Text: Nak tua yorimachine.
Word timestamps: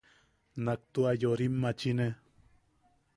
Nak 0.63 0.79
tua 0.93 1.11
yorimachine. 1.21 2.07